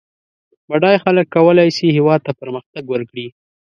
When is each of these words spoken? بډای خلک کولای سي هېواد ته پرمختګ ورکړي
بډای 0.69 0.97
خلک 1.03 1.25
کولای 1.35 1.69
سي 1.77 1.87
هېواد 1.97 2.19
ته 2.25 2.31
پرمختګ 2.41 2.83
ورکړي 2.89 3.27